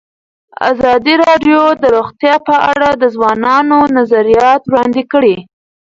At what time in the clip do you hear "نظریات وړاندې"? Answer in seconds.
3.97-5.03